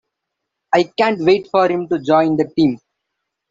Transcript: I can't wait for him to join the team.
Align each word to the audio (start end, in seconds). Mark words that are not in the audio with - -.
I 0.73 0.85
can't 0.97 1.19
wait 1.23 1.49
for 1.51 1.69
him 1.69 1.87
to 1.89 1.99
join 1.99 2.35
the 2.35 2.45
team. 2.55 2.79